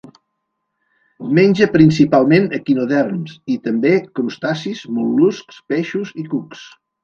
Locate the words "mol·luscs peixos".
4.99-6.19